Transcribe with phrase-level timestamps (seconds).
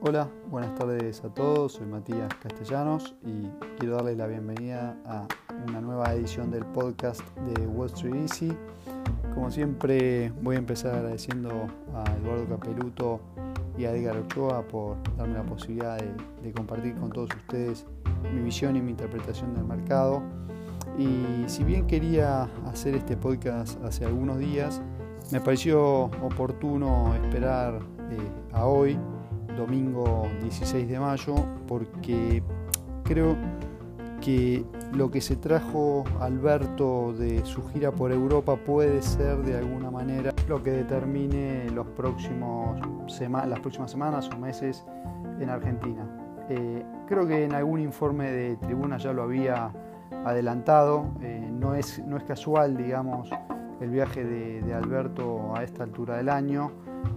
[0.00, 3.48] Hola, buenas tardes a todos, soy Matías Castellanos y
[3.80, 5.26] quiero darles la bienvenida a
[5.66, 8.56] una nueva edición del podcast de Wall Street Easy.
[9.34, 11.50] Como siempre voy a empezar agradeciendo
[11.92, 13.20] a Eduardo Capeluto
[13.76, 17.86] y a Edgar Ochoa por darme la posibilidad de, compartir con todos ustedes
[18.32, 20.22] mi visión y mi interpretación del mercado.
[20.98, 24.82] Y si bien quería hacer este podcast hace algunos días,
[25.30, 28.18] me pareció oportuno esperar eh,
[28.52, 28.98] a hoy
[29.56, 31.34] domingo 16 de mayo,
[31.66, 32.42] porque
[33.04, 33.36] creo
[34.20, 39.90] que lo que se trajo Alberto de su gira por Europa puede ser de alguna
[39.90, 42.78] manera lo que determine los próximos
[43.20, 44.84] las próximas semanas o meses
[45.40, 46.06] en Argentina.
[46.48, 49.72] Eh, creo que en algún informe de tribuna ya lo había
[50.24, 53.30] adelantado, eh, no, es, no es casual, digamos,
[53.80, 56.72] el viaje de, de Alberto a esta altura del año.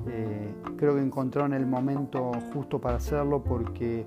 [0.07, 4.05] Eh, creo que encontraron el momento justo para hacerlo porque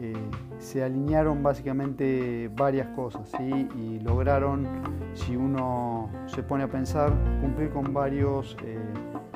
[0.00, 0.12] eh,
[0.58, 4.66] se alinearon básicamente varias cosas y lograron,
[5.12, 8.56] si uno se pone a pensar, cumplir con varios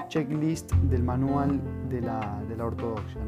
[0.08, 3.20] checklists del manual de la, ortodoxia.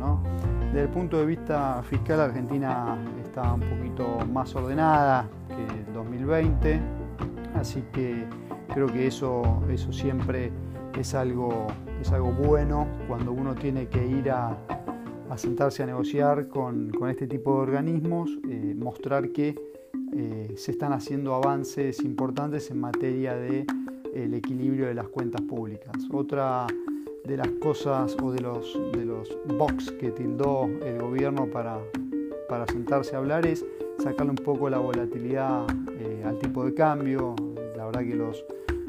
[0.73, 2.99] Desde el punto de vista fiscal, Argentina
[3.31, 6.81] está un poquito más ordenada que el 2020,
[7.55, 8.25] así que
[8.75, 10.51] creo que eso, eso siempre
[10.99, 11.69] es algo,
[12.01, 14.59] es algo bueno cuando uno tiene que ir a,
[15.37, 19.55] sentarse a negociar con, este tipo de organismos, eh, mostrar que
[20.13, 23.65] eh, se están haciendo avances importantes en materia de
[24.13, 25.95] el equilibrio de las cuentas públicas.
[26.13, 26.67] Otra
[27.25, 31.79] de las cosas o de los, de los box que tildó el gobierno para,
[32.51, 33.65] para sentarse a hablar es
[34.03, 35.67] sacarle un poco la volatilidad
[36.01, 37.37] eh, al tipo de cambio.
[37.77, 38.45] La verdad que los,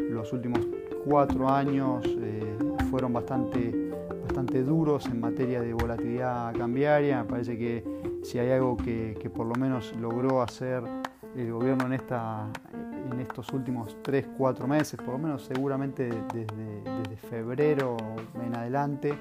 [0.10, 0.62] los últimos
[1.06, 2.58] cuatro años eh,
[2.90, 3.92] fueron bastante,
[4.24, 7.22] bastante duros en materia de volatilidad cambiaria.
[7.22, 7.84] Me parece que
[8.24, 10.82] si hay algo que, por lo menos logró hacer
[11.36, 12.48] el gobierno en, esta,
[13.12, 17.96] en estos últimos 3-4 meses, por lo menos seguramente desde, desde febrero
[18.44, 19.14] en adelante,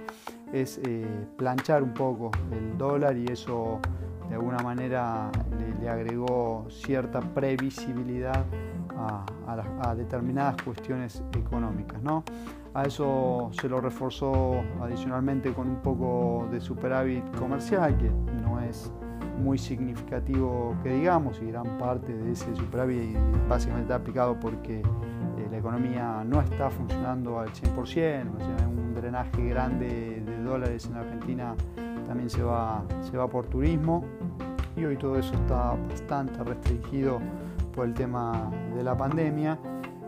[0.51, 1.07] es eh,
[1.37, 3.81] planchar un poco el dólar y eso
[4.31, 5.31] de alguna manera
[5.81, 8.45] le, agregó cierta previsibilidad
[8.97, 12.01] a, determinadas cuestiones económicas.
[12.01, 12.23] ¿no?
[12.75, 18.09] A eso se lo reforzó adicionalmente con un poco de superávit comercial, que
[18.41, 18.93] no es
[19.43, 23.17] muy significativo que digamos, y gran parte de ese superávit
[23.49, 28.27] básicamente está aplicado porque eh, la economía no está funcionando al 100%,
[28.69, 31.55] un drenaje grande de dólares en Argentina
[32.11, 34.03] también se va, se va por turismo
[34.77, 37.21] y hoy todo eso está bastante restringido
[37.73, 39.57] por el tema de la pandemia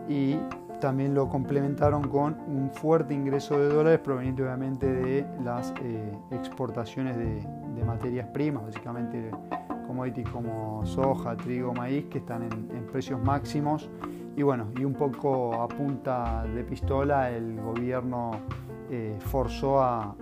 [0.09, 0.37] y
[0.81, 7.17] también lo complementaron con un fuerte ingreso de dólares proveniente obviamente de las eh, exportaciones
[7.17, 9.31] de, materias primas, básicamente
[9.87, 13.91] commodities como soja, trigo, maíz, que están en, precios máximos.
[14.37, 18.33] Y bueno, y un poco a punta de pistola el gobierno
[18.92, 20.14] eh, forzó a,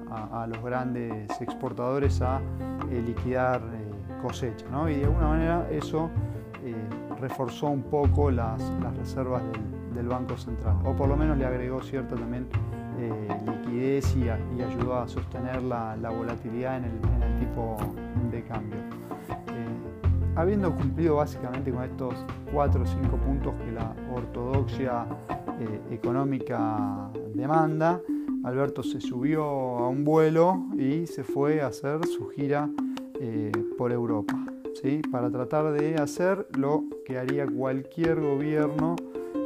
[0.49, 2.41] los grandes exportadores a
[2.91, 3.61] eh, liquidar
[4.23, 4.65] cosecha.
[4.71, 4.89] ¿no?
[4.89, 6.09] Y de alguna manera eso
[7.21, 8.63] reforzó un poco las,
[8.97, 9.43] reservas
[9.95, 12.47] del, Banco Central, o por lo menos le agregó cierta también
[12.99, 13.13] eh,
[13.47, 17.77] liquidez y, ayudó a sostener la, volatilidad en el, tipo
[18.31, 18.79] de cambio.
[18.79, 22.15] Eh, habiendo cumplido básicamente con estos
[22.53, 25.07] cuatro o cinco puntos que la ortodoxia
[25.61, 28.01] eh, económica demanda,
[28.45, 32.71] Alberto se subió a un vuelo y se fue a hacer su gira
[33.77, 34.41] por Europa
[35.11, 38.97] para tratar de hacer lo que haría cualquier gobierno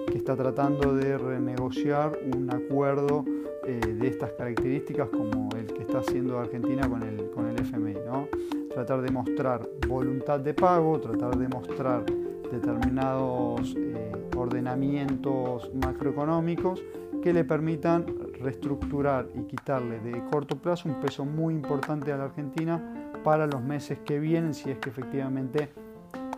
[0.07, 3.25] que está tratando de renegociar un acuerdo
[3.67, 7.95] eh, de estas características como el que está haciendo Argentina con el, con el FMI.
[8.07, 8.29] ¿no?
[8.73, 12.05] Tratar de mostrar voluntad de pago, tratar de mostrar
[12.53, 16.81] determinados eh, ordenamientos macroeconómicos
[17.25, 18.05] que le permitan
[18.39, 23.63] reestructurar y quitarle de corto plazo un peso muy importante a la Argentina para los
[23.63, 25.71] meses que vienen, si es que efectivamente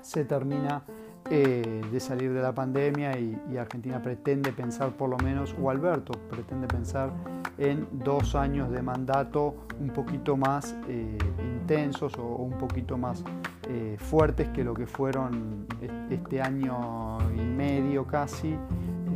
[0.00, 0.84] se termina
[1.28, 6.12] eh, de salir de la pandemia y, Argentina pretende pensar por lo menos, o Alberto
[6.30, 7.10] pretende pensar
[7.58, 13.24] en dos años de mandato un poquito más eh, intensos o un poquito más
[13.68, 15.66] eh, fuertes que lo que fueron
[16.10, 18.56] este año y medio casi,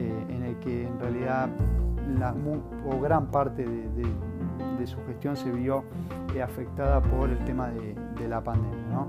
[0.01, 1.49] en el que en realidad
[2.19, 2.35] la,
[2.87, 5.85] o gran parte de su gestión se vio
[6.43, 9.07] afectada por el tema de, la pandemia.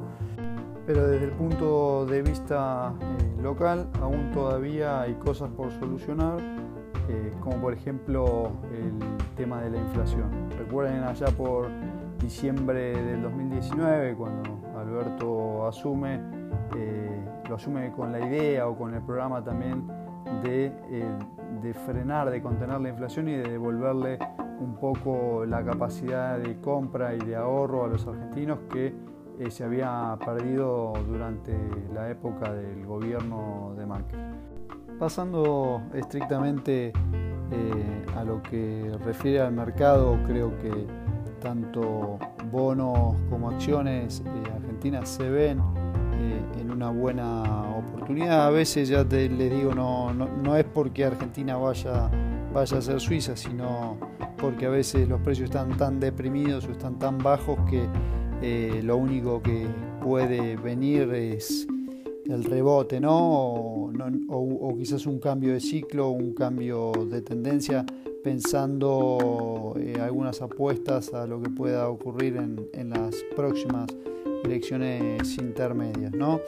[0.88, 6.40] Pero desde el punto de vista eh, local, aún todavía hay cosas por solucionar.
[7.42, 8.94] como por ejemplo el
[9.36, 10.30] tema de la inflación.
[10.58, 11.68] Recuerden allá por
[12.20, 14.44] diciembre del 2019, cuando
[14.78, 16.20] Alberto asume,
[17.50, 20.01] lo asume con la idea o con el programa también
[20.44, 20.72] de,
[21.62, 24.20] de frenar, de contener la inflación y de devolverle
[24.62, 28.94] un poco la capacidad de compra y de ahorro a los argentinos que
[29.40, 31.58] eh, se había perdido durante
[31.94, 34.20] la época del gobierno de Macri.
[35.00, 36.94] Pasando estrictamente
[37.52, 40.86] eh, a lo que refiere al mercado, creo que
[41.40, 42.20] tanto
[42.52, 45.60] bonos como acciones eh, argentinas se ven
[46.60, 47.71] en una buena
[48.12, 48.48] oportunidad.
[48.48, 52.10] A veces ya te, les digo, no, no, no es porque Argentina vaya,
[52.54, 53.98] vaya a ser Suiza, sino
[54.38, 57.88] porque a veces los precios están tan deprimidos o están tan bajos que
[58.42, 59.68] eh, lo único que
[60.04, 61.68] puede venir es
[62.26, 63.92] el rebote, ¿no?
[64.30, 67.86] O, quizás un cambio de ciclo, un cambio de tendencia,
[68.24, 73.88] pensando eh, algunas apuestas a lo que pueda ocurrir en, las próximas
[74.44, 76.40] elecciones intermedias, ¿no?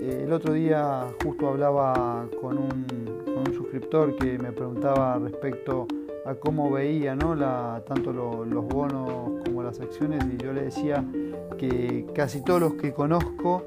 [0.00, 2.86] Eh, el otro día justo hablaba con un,
[3.24, 5.86] con un suscriptor que me preguntaba respecto
[6.24, 7.34] a cómo veía ¿no?
[7.34, 11.04] la, tanto los bonos como las acciones y yo le decía
[11.58, 13.64] que casi todos los que conozco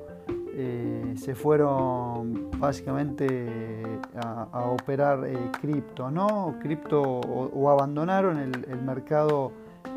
[0.58, 3.46] eh, se fueron básicamente
[4.16, 6.56] a, operar eh, cripto, ¿no?
[6.62, 9.52] Cripto o, abandonaron el, mercado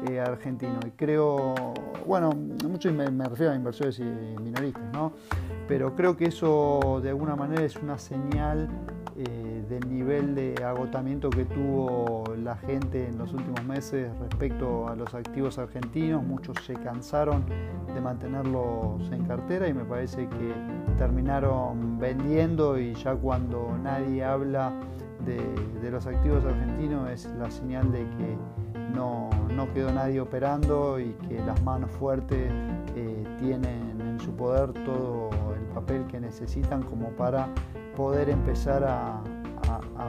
[0.09, 0.79] eh, argentino.
[0.87, 1.55] Y creo,
[2.07, 2.33] bueno,
[2.69, 5.13] mucho me, me, refiero a inversores y minoristas, ¿no?
[5.67, 8.69] Pero creo que eso de alguna manera es una señal
[9.21, 14.95] eh, del nivel de agotamiento que tuvo la gente en los últimos meses respecto a
[14.95, 16.23] los activos argentinos.
[16.23, 17.45] Muchos se cansaron
[17.93, 20.55] de mantenerlos en cartera y me parece que
[20.97, 24.73] terminaron vendiendo y ya cuando nadie habla
[25.27, 28.37] de, los activos argentinos es la señal de que
[28.95, 29.31] no,
[29.75, 32.51] quedó nadie operando y que las manos fuertes
[32.97, 37.49] eh, tienen en su poder todo el papel que necesitan como para
[37.97, 39.23] poder empezar a,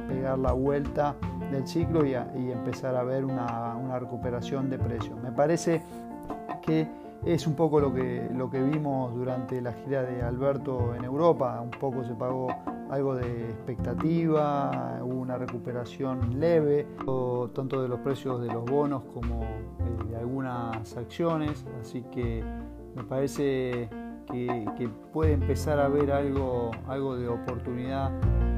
[0.08, 1.16] pegar la vuelta
[1.52, 5.22] del ciclo y, empezar a ver una, recuperación de precios.
[5.22, 5.82] Me parece
[6.62, 6.88] que
[7.26, 11.60] es un poco lo que, lo que vimos durante la gira de Alberto en Europa,
[11.62, 12.48] un poco se pagó
[12.90, 16.88] algo de expectativa, una recuperación leve,
[17.54, 19.46] tanto de los precios de los bonos como
[20.10, 22.44] de algunas acciones, así que
[22.96, 23.90] me parece
[24.32, 28.12] que, puede empezar a haber algo, algo de oportunidad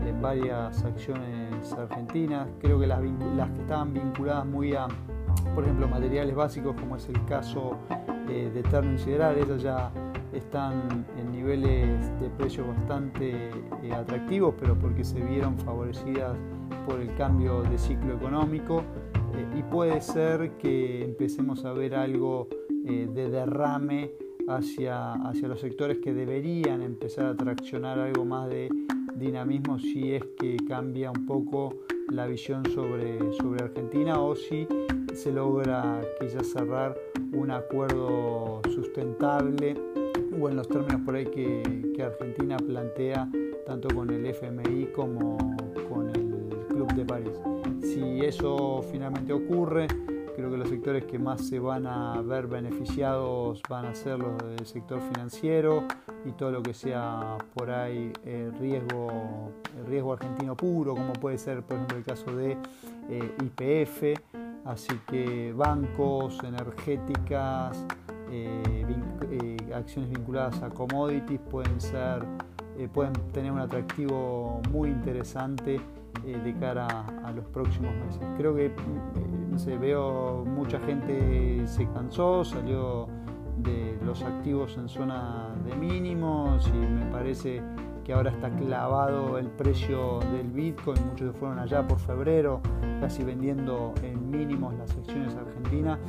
[0.06, 2.48] en varias acciones argentinas.
[2.60, 3.02] Creo que las,
[3.36, 4.88] las que estaban vinculadas muy a,
[5.56, 7.78] por ejemplo, materiales básicos, como es el caso
[8.32, 9.92] eh, de Terno Sideral, esas ya
[10.32, 13.50] están en niveles de precio bastante
[13.84, 16.38] eh, atractivos, pero porque se vieron favorecidas
[16.88, 18.84] por el cambio de ciclo económico
[19.36, 24.12] eh, y puede ser que empecemos a ver algo de derrame
[24.48, 28.70] hacia, hacia los sectores que deberían empezar a traccionar algo más de
[29.16, 31.76] dinamismo si es que cambia un poco
[32.10, 34.68] la visión sobre, sobre Argentina o si
[35.14, 36.98] se logra quizás cerrar
[37.34, 39.76] un acuerdo sustentable
[40.40, 43.30] o en los términos por ahí que, Argentina plantea
[43.64, 45.38] tanto con el FMI como
[45.88, 47.40] con el Club de París.
[47.80, 49.86] Si eso finalmente ocurre,
[50.36, 54.38] Creo que los sectores que más se van a ver beneficiados van a ser los
[54.38, 55.84] del sector financiero
[56.26, 61.38] y todo lo que sea por ahí el riesgo, el riesgo argentino puro, como puede
[61.38, 62.58] ser por ejemplo el caso de
[63.10, 64.41] eh, IPF.
[64.66, 67.86] Así que bancos, energéticas,
[68.30, 68.86] eh,
[69.32, 72.24] eh, acciones vinculadas a commodities pueden ser,
[72.94, 75.82] pueden tener un atractivo muy interesante
[76.26, 76.88] eh, de cara
[77.24, 78.22] a, los próximos meses.
[78.38, 78.74] Creo que, eh,
[79.50, 83.08] no sé, veo mucha gente se cansó, salió
[83.58, 87.64] de los activos en zona de mínimos y me parece
[88.04, 92.62] que ahora está clavado el precio del Bitcoin, muchos se fueron allá por febrero,
[93.00, 96.00] casi vendiendo en mínimos las acciones argentinas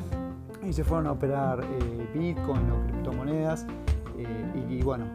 [0.62, 3.66] y se fueron a operar eh, Bitcoin o criptomonedas
[4.68, 5.06] y, bueno,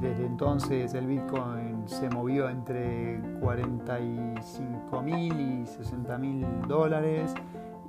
[0.00, 7.34] desde entonces el Bitcoin se movió entre 45 mil y 60 mil dólares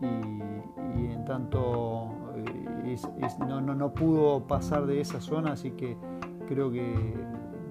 [0.02, 2.98] y, en tanto eh,
[3.48, 5.98] no, no, pudo pasar de esa zona, así que
[6.48, 7.16] creo que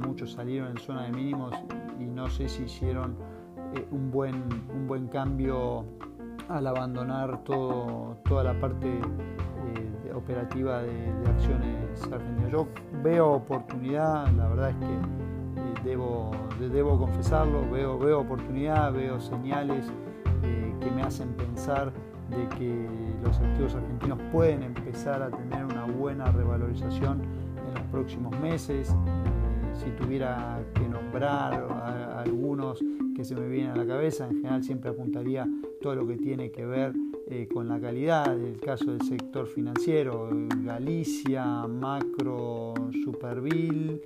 [0.01, 1.55] muchos salieron en zona de mínimos
[1.99, 3.17] y no sé si hicieron
[3.75, 4.35] eh, un, buen,
[4.75, 5.85] un buen cambio
[6.49, 12.53] al abandonar todo, toda la parte eh, operativa de, acciones argentinas.
[12.53, 12.69] Yo
[13.03, 19.91] veo oportunidad, la verdad es que eh, debo, debo confesarlo, veo, veo oportunidad, veo señales
[20.81, 21.93] que me hacen pensar
[22.37, 22.89] de que
[23.23, 28.95] los activos argentinos pueden empezar a tener una buena revalorización en los próximos meses.
[29.73, 31.55] Eh, si tuviera que nombrar
[32.17, 32.83] algunos
[33.17, 35.49] que se me vienen a la cabeza, en general siempre apuntaría
[35.81, 36.93] todo lo que tiene que ver
[37.29, 40.29] eh, con la calidad, el caso del sector financiero,
[40.65, 42.75] Galicia, Macro,
[43.05, 44.01] Superville,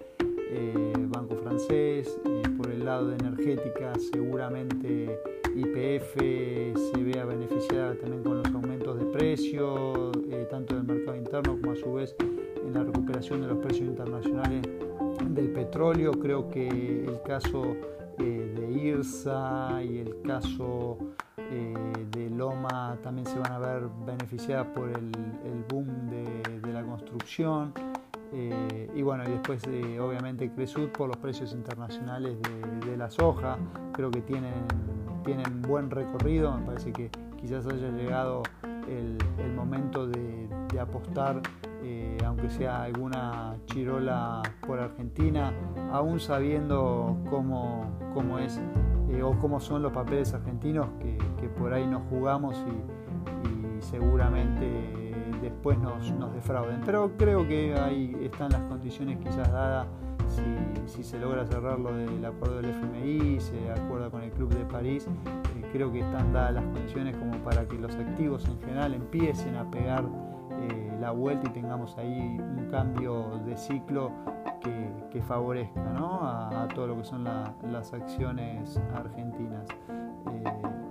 [0.50, 2.18] eh, Banco Francés,
[2.56, 5.18] por el lado de energética seguramente
[5.56, 11.58] IPF se vea beneficiada también con los aumentos de precios, eh, tanto del mercado interno
[11.60, 12.14] como a su vez
[12.64, 14.62] en la recuperación de los precios internacionales
[15.36, 16.12] del petróleo.
[16.12, 17.76] Creo que el caso
[18.18, 20.98] eh, de IRSA y el caso
[21.36, 21.74] eh,
[22.10, 25.12] de Loma también se van a ver beneficiadas por el,
[25.68, 27.72] boom de, la construcción.
[28.32, 29.62] y bueno, y después
[30.00, 32.36] obviamente Cresud por los precios internacionales
[32.84, 33.56] de, la soja,
[33.92, 34.52] creo que tienen
[35.26, 38.44] tienen buen recorrido, me parece que quizás haya llegado
[38.88, 39.18] el,
[39.54, 40.48] momento de,
[40.80, 41.40] apostar,
[41.82, 42.05] eh,
[42.36, 45.54] aunque sea alguna chirola por Argentina,
[45.90, 48.60] aún sabiendo cómo, cómo es
[49.10, 51.16] eh, o cómo son los papeles argentinos que,
[51.58, 56.82] por ahí nos jugamos y, seguramente después nos, defrauden.
[56.84, 59.86] Pero creo que ahí están las condiciones quizás dadas
[60.86, 64.64] si, se logra cerrar lo del acuerdo del FMI, se acuerda con el Club de
[64.64, 68.92] París, eh, creo que están dadas las condiciones como para que los activos en general
[68.94, 70.04] empiecen a pegar
[71.00, 74.10] la vuelta y tengamos ahí un cambio de ciclo
[75.10, 79.66] que, favorezca a, todo lo que son las acciones argentinas.
[80.30, 80.44] Eh,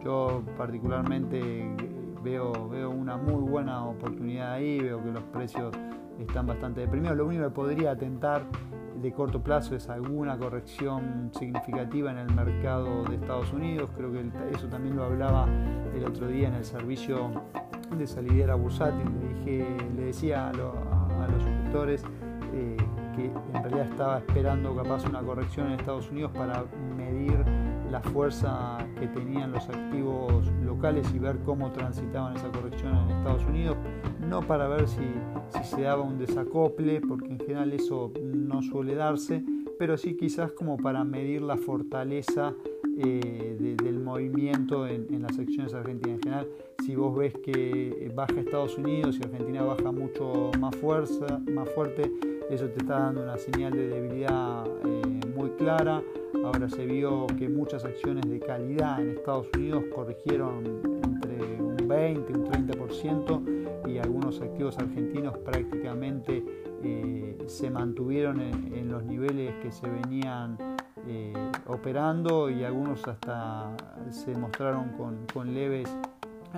[0.03, 1.75] yo particularmente
[2.24, 5.75] veo, veo una muy buena oportunidad ahí, veo que los precios
[6.19, 7.15] están bastante deprimidos.
[7.17, 8.43] Lo único que podría atentar
[9.01, 13.89] de corto plazo es alguna corrección significativa en el mercado de Estados Unidos.
[13.95, 15.47] Creo que eso también lo hablaba
[15.95, 17.29] el otro día en el servicio
[17.98, 19.06] de salidera bursátil.
[19.20, 22.04] Le, dije, le decía a, los suscriptores
[22.54, 22.78] eh,
[23.16, 26.66] que en realidad estaba esperando capaz una corrección en Estados Unidos para
[26.98, 27.44] medir
[27.92, 33.46] la fuerza que tenían los activos locales y ver cómo transitaban esa corrección en Estados
[33.46, 33.78] Unidos,
[34.28, 35.02] no para ver si,
[35.64, 39.44] se daba un desacople, porque en general eso no suele darse,
[39.80, 42.54] pero sí quizás como para medir la fortaleza
[42.98, 43.85] eh, del
[44.52, 46.18] en, las acciones argentinas.
[46.18, 46.48] En general,
[46.86, 52.12] si vos ves que baja Estados Unidos y Argentina baja mucho más fuerza, más fuerte,
[52.50, 56.02] eso te está dando una señal de debilidad eh, muy clara.
[56.44, 60.64] Ahora se vio que muchas acciones de calidad en Estados Unidos corrigieron
[61.04, 66.44] entre un 20 y un 30% y algunos activos argentinos prácticamente
[66.84, 70.58] eh, se mantuvieron en, los niveles que se venían
[71.07, 71.33] eh,
[71.67, 73.69] operando y algunos hasta
[74.09, 75.89] se mostraron con, con leves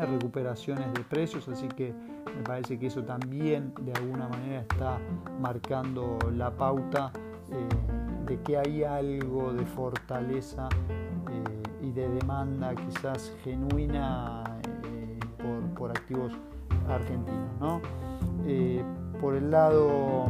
[0.06, 1.94] recuperaciones de precios, así que
[2.26, 5.00] me parece que eso también de alguna manera está
[5.40, 7.12] marcando la pauta
[7.52, 7.68] eh,
[8.26, 10.70] de que hay algo de fortaleza
[11.32, 14.44] eh, y de demanda quizás genuina
[14.84, 15.20] eh,
[15.76, 16.34] por, activos
[16.90, 17.82] argentinos.
[19.20, 20.26] por el lado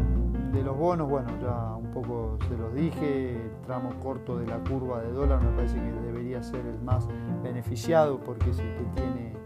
[0.54, 1.77] de los bonos, bueno, ya
[2.48, 6.66] se los dije, tramo corto de la curva de dólar me parece que debería ser
[6.66, 7.08] el más
[7.44, 9.38] beneficiado porque es el que tiene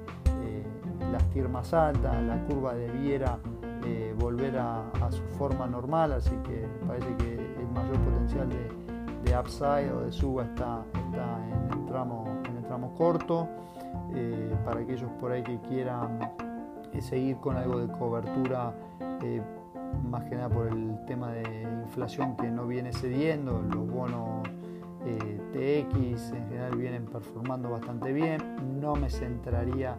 [1.12, 3.38] las TIR más altas, la curva debiera
[3.86, 9.92] eh, volver a, su forma normal, así que parece que el mayor potencial de, upside
[9.92, 13.48] o de suba está, en, el tramo, en el tramo corto.
[14.14, 16.20] Eh, para aquellos por ahí que quieran
[16.92, 18.74] eh, seguir con algo de cobertura,
[20.04, 21.44] más que nada por el tema de
[21.84, 24.48] inflación que no viene cediendo, los bonos
[25.52, 28.40] TX en general vienen performando bastante bien,
[28.80, 29.98] no me centraría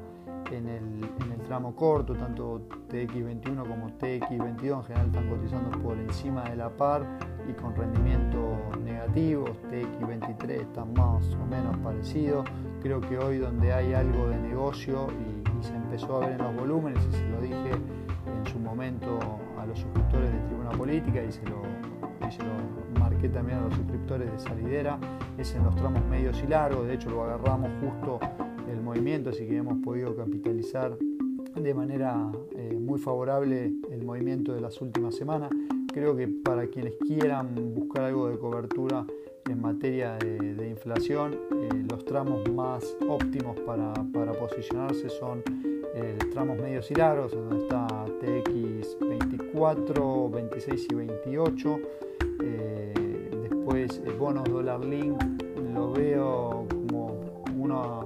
[0.51, 6.57] en el, tramo corto, tanto TX21 como TX22 en general están cotizando por encima de
[6.57, 7.03] la par
[7.49, 12.45] y con rendimientos negativos, TX23 está más o menos parecido.
[12.81, 16.57] Creo que hoy donde hay algo de negocio y, se empezó a ver en los
[16.57, 19.19] volúmenes, y se lo dije en su momento
[19.63, 21.63] a los suscriptores de Tribuna Política y se lo,
[22.99, 24.99] marqué también a los suscriptores de Salidera,
[25.39, 28.19] es en los tramos medios y largos, de hecho lo agarramos justo
[28.71, 30.97] el movimiento, así que hemos podido capitalizar
[31.55, 35.51] de manera eh, muy favorable el movimiento de las últimas semanas.
[35.93, 39.05] Creo que para quienes quieran buscar algo de cobertura
[39.49, 45.43] en materia de, inflación, eh, los tramos más óptimos para, para posicionarse son
[45.95, 47.87] eh, tramos medios y largos, donde está
[48.23, 51.81] TX20 4, 26 y 28.
[52.43, 55.21] Eh, después eh, bonos dólar link
[55.73, 58.01] lo veo como una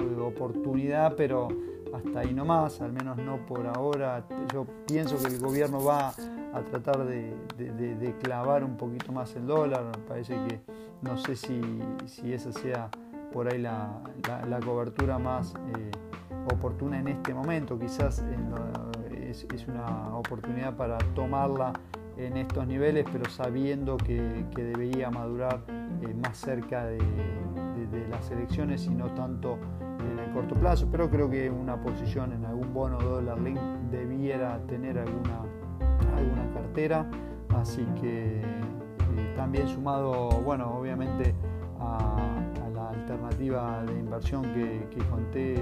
[0.00, 1.48] eh, oportunidad, pero
[1.94, 4.26] hasta ahí nomás, al menos no por ahora.
[4.52, 6.12] Yo pienso que el gobierno va
[6.52, 9.84] a tratar de, clavar un poquito más el dólar.
[10.08, 10.60] Parece que
[11.02, 11.60] no sé si,
[12.32, 12.90] esa sea
[13.32, 14.02] por ahí la,
[14.64, 15.90] cobertura más eh,
[16.52, 17.78] oportuna en este momento.
[17.78, 18.85] Quizás en lo,
[19.44, 21.72] es, una oportunidad para tomarla
[22.16, 26.98] en estos niveles, pero sabiendo que, debería madurar eh, más cerca de,
[28.10, 29.58] las elecciones y no tanto
[30.00, 30.88] en el corto plazo.
[30.90, 33.58] Pero creo que una posición en algún bono dólar link
[33.90, 35.40] debiera tener alguna,
[36.16, 37.08] alguna cartera,
[37.54, 41.34] así que eh, también sumado, bueno, obviamente
[41.80, 42.16] a,
[42.74, 45.56] la alternativa de inversión que, conté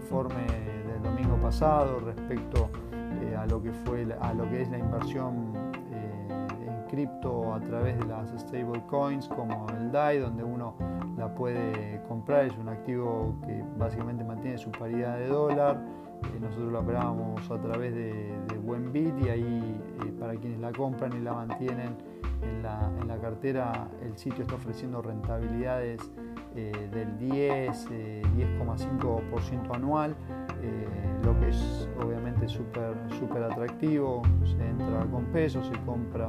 [0.00, 0.46] informe
[0.86, 5.52] del domingo pasado respecto eh, a lo que fue a lo que es la inversión
[5.92, 6.28] eh,
[6.66, 10.74] en cripto a través de las stable coins como el DAI donde uno
[11.16, 12.46] la puede comprar.
[12.46, 15.82] Es un activo que básicamente mantiene su paridad de dólar.
[16.24, 19.80] Eh, nosotros lo operábamos a través de, de Buenbit y ahí
[20.18, 21.96] para quienes la compran y la mantienen
[22.42, 26.10] en la, en la cartera el sitio está ofreciendo rentabilidades
[26.54, 30.16] del 10, 10,5% anual
[30.62, 30.86] eh,
[31.24, 36.28] lo que es obviamente súper super atractivo, se entra con pesos, se compra,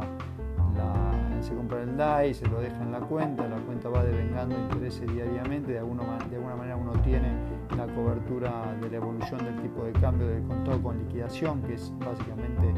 [1.41, 5.11] se compra el DAI, se lo deja en la cuenta, la cuenta va devengando intereses
[5.11, 7.33] diariamente, de alguna, de alguna manera uno tiene
[7.75, 11.91] la cobertura de la evolución del tipo de cambio del contado con liquidación, que es
[11.99, 12.73] básicamente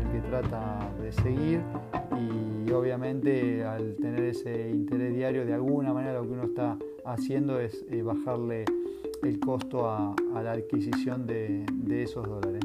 [0.00, 1.60] el que trata de seguir
[2.72, 7.84] obviamente al tener ese interés diario de alguna manera lo que uno está haciendo es
[7.90, 8.64] eh, bajarle
[9.22, 11.64] el costo a, la adquisición de,
[12.02, 12.62] esos dólares.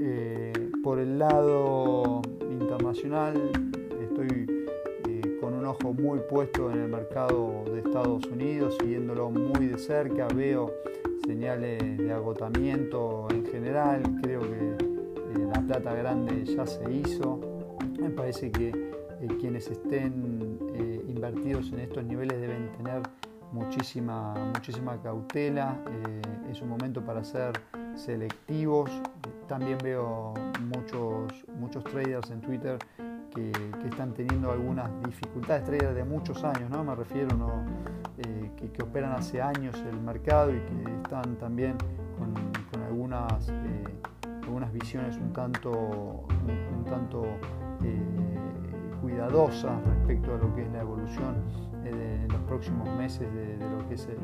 [0.00, 0.52] Eh,
[0.82, 3.50] por el lado internacional
[4.00, 4.46] estoy
[5.08, 9.78] eh, con un ojo muy puesto en el mercado de Estados Unidos, siguiéndolo muy de
[9.78, 10.72] cerca, veo
[11.26, 17.40] señales de agotamiento en general, creo que eh, la plata grande ya se hizo,
[17.98, 18.95] me parece que
[19.38, 20.58] quienes estén
[21.08, 23.02] invertidos en estos niveles deben tener
[23.52, 27.52] muchísima, muchísima cautela, eh, es un momento para ser
[27.94, 28.90] selectivos.
[29.48, 30.34] También veo
[30.74, 32.78] muchos, muchos traders en Twitter
[33.34, 33.52] que,
[33.88, 36.82] están teniendo algunas dificultades, traders de muchos años, ¿no?
[36.82, 37.28] me refiero,
[38.18, 41.76] eh, que, operan hace años el mercado y que están también
[42.18, 42.34] con,
[42.82, 43.84] algunas, eh,
[44.42, 47.22] algunas visiones un tanto, un, tanto
[49.06, 51.36] cuidadosas respecto a lo que es la evolución
[51.84, 54.18] en los próximos meses de, lo que es el,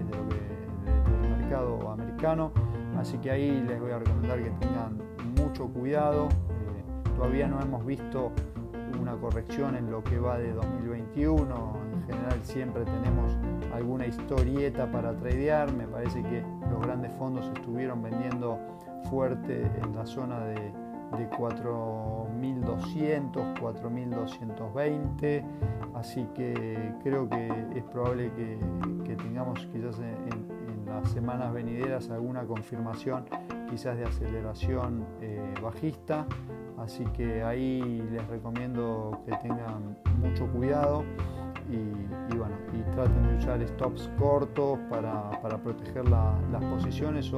[1.39, 2.51] mercado americano.
[2.99, 4.99] Así que ahí les voy a recomendar que tengan
[5.37, 6.27] mucho cuidado.
[6.27, 8.33] Eh, todavía no hemos visto
[9.01, 11.77] una corrección en lo que va de 2021.
[11.95, 13.37] En general siempre tenemos
[13.73, 15.73] alguna historieta para tradear.
[15.73, 18.59] Me parece que los grandes fondos estuvieron vendiendo
[19.09, 20.82] fuerte en la zona de
[21.17, 25.45] de 4.200, 4.220,
[25.95, 28.59] así que creo que es probable que,
[29.17, 30.51] tengamos quizás en,
[30.87, 33.27] las semanas venideras alguna confirmación
[33.71, 36.27] quizás de aceleración eh, bajista,
[36.79, 41.05] así que ahí les recomiendo que tengan mucho cuidado
[41.71, 45.31] y, bueno, y traten de usar stops cortos para,
[45.63, 47.33] proteger las posiciones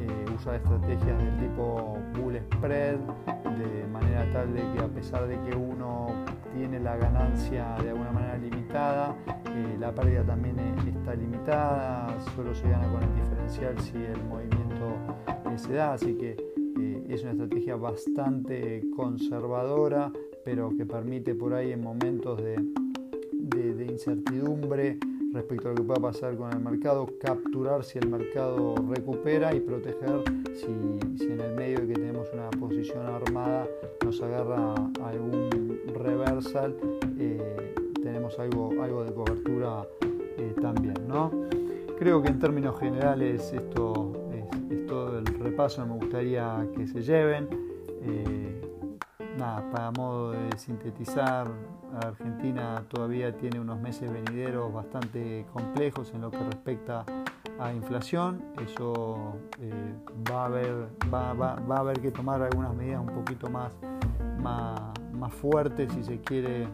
[0.00, 5.40] eh, usar estrategias del tipo bull spread, de manera tal de que a pesar de
[5.42, 6.08] que uno
[6.54, 10.56] tiene la ganancia de alguna manera limitada, eh, la pérdida también
[10.86, 14.94] está limitada, solo se gana con el diferencial si el movimiento
[15.26, 16.36] eh, se da, así que
[17.08, 20.12] es una estrategia bastante conservadora,
[20.44, 22.56] pero que permite por ahí en momentos de
[23.84, 24.98] incertidumbre
[25.32, 29.60] respecto a lo que pueda pasar con el mercado, capturar si el mercado recupera y
[29.60, 30.22] proteger
[30.54, 30.66] si,
[31.24, 33.66] en el medio de que tenemos una posición armada
[34.04, 36.76] nos agarra algún reversal,
[37.18, 39.86] eh, tenemos algo, algo de cobertura
[40.38, 40.94] eh, también.
[41.06, 41.30] ¿no?
[41.98, 47.48] Creo que en términos generales esto es, todo el repaso me gustaría que se lleven.
[48.02, 48.57] Eh,
[49.38, 51.48] nada, para modo de sintetizar,
[52.02, 57.04] Argentina todavía tiene unos meses venideros bastante complejos en lo que respecta
[57.58, 58.42] a inflación.
[58.64, 59.94] Eso eh,
[60.30, 63.72] va, a haber, va, a haber que tomar algunas medidas un poquito más,
[64.40, 64.80] más,
[65.12, 66.68] más fuertes si se quiere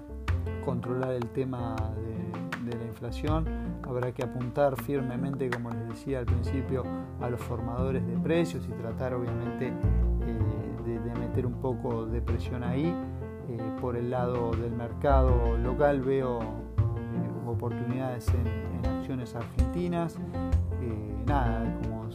[0.64, 3.44] controlar el tema de, la inflación.
[3.82, 6.82] Habrá que apuntar firmemente, como les decía al principio,
[7.20, 10.03] a los formadores de precios y tratar obviamente de
[11.34, 12.94] meter un poco de presión ahí.
[13.48, 20.16] Eh, por el lado del mercado local veo eh, oportunidades en, acciones argentinas.
[20.80, 21.64] Eh, nada,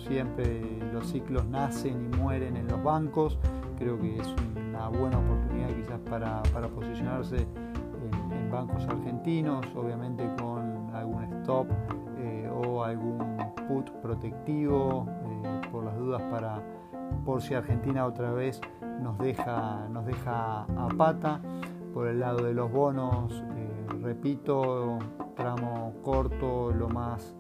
[0.08, 0.62] siempre,
[0.94, 3.38] los ciclos nacen y mueren en los bancos.
[3.78, 4.28] Creo que es
[4.70, 11.68] una buena oportunidad quizás para, posicionarse en, bancos argentinos, obviamente con algún stop
[12.18, 13.20] eh, o algún
[13.68, 16.60] put protectivo eh, por las dudas para
[17.26, 18.60] por si Argentina otra vez
[19.02, 21.42] nos deja, nos deja a pata.
[21.94, 25.00] Por el lado de los bonos, eh, repito,
[25.36, 27.36] tramo corto, lo más,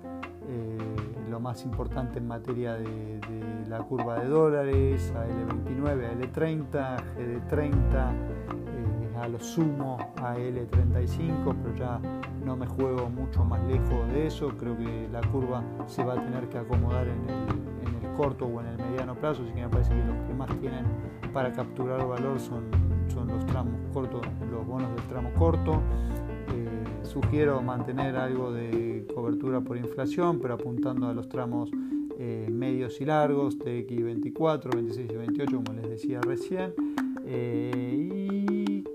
[0.48, 0.78] eh,
[1.30, 3.20] lo más importante en materia de,
[3.68, 8.14] la curva de dólares, AL29, AL30, GD30,
[9.22, 12.00] a lo sumo AL35, pero ya
[12.44, 14.50] no me juego mucho más lejos de eso.
[14.58, 18.46] Creo que la curva se va a tener que acomodar en el, en el corto
[18.46, 20.86] o en el mediano plazo, así que me parece que los que más tienen
[21.34, 22.64] para capturar valor son,
[23.08, 25.82] son los tramos cortos, los bonos del tramo corto.
[26.54, 31.70] Eh, sugiero mantener algo de cobertura por inflación, pero apuntando a los tramos
[32.18, 36.74] eh, medios y largos, TX24, 26 y 28, como les decía recién.
[37.26, 38.39] Eh,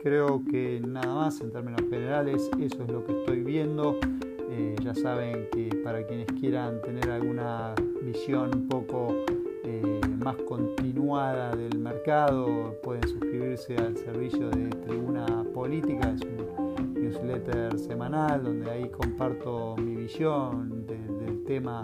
[0.04, 3.98] creo que nada más en términos generales, eso es lo que estoy viendo.
[4.84, 9.08] ya saben que para quienes quieran tener alguna visión un poco
[10.24, 18.44] más continuada del mercado, pueden suscribirse al servicio de Tribuna Política, es un newsletter semanal
[18.44, 21.82] donde ahí comparto mi visión del tema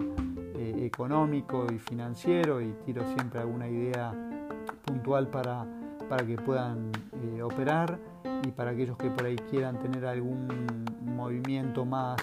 [0.54, 4.12] eh, económico y financiero y tiro siempre alguna idea
[4.86, 5.66] puntual para,
[6.08, 7.98] para que puedan eh, operar
[8.42, 10.48] y para aquellos que por ahí quieran tener algún
[11.02, 12.20] movimiento más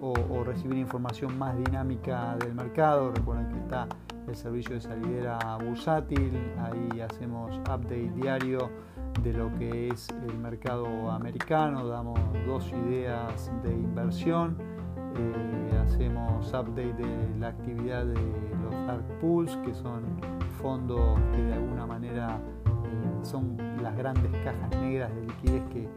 [0.00, 3.86] o, recibir información más dinámica del mercado, recuerden que está
[4.26, 8.68] el servicio de salidera bursátil, ahí hacemos update diario
[9.22, 14.56] de lo que es el mercado americano, damos dos ideas de inversión,
[15.16, 18.14] eh, hacemos update de la actividad de
[18.64, 20.02] los dark pools, que son
[20.60, 22.40] fondos que de alguna manera
[23.22, 25.88] son las grandes cajas negras de liquidez que,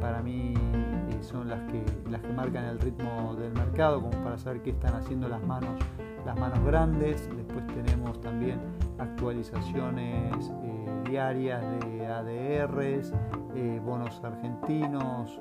[0.00, 4.36] para mí eh, son las que, las que marcan el ritmo del mercado, como para
[4.36, 5.80] saber qué están haciendo las manos
[6.24, 8.60] las manos grandes, después tenemos también
[8.98, 13.12] actualizaciones eh, diarias de ADRs,
[13.56, 15.40] eh, bonos argentinos,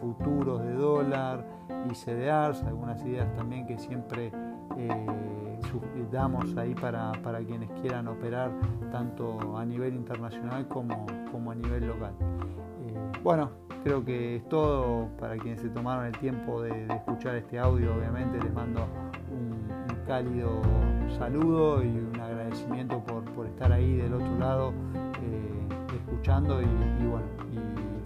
[0.00, 1.44] futuros de dólar
[1.90, 4.30] y CDRs, algunas ideas también que siempre
[6.10, 7.12] damos ahí para,
[7.46, 8.50] quienes quieran operar
[8.90, 12.12] tanto a nivel internacional como, como a nivel local.
[13.22, 13.50] bueno,
[13.84, 18.38] creo que es todo para quienes se tomaron el tiempo de, escuchar este audio, obviamente
[18.42, 18.86] les mando
[20.06, 20.60] cálido
[21.16, 24.72] saludo y un agradecimiento por, estar ahí del otro lado
[25.22, 26.66] eh, escuchando y,
[27.06, 27.26] bueno,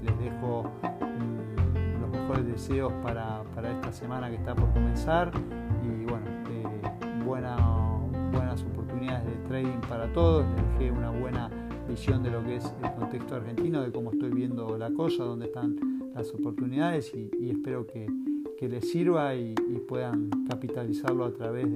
[0.02, 5.30] les dejo mm, los mejores deseos para, esta semana que está por comenzar
[9.06, 11.50] de trading para todos, les dejé una buena
[11.88, 15.46] visión de lo que es el contexto argentino, de cómo estoy viendo la cosa, dónde
[15.46, 15.76] están
[16.14, 18.06] las oportunidades y espero que
[18.56, 19.54] que les sirva y,
[19.88, 21.66] puedan capitalizarlo a través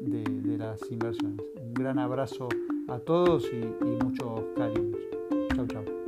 [0.00, 1.40] de, las inversiones.
[1.60, 2.48] Un gran abrazo
[2.88, 5.00] a todos y, y muchos cariños.
[5.54, 6.01] Chau, chau.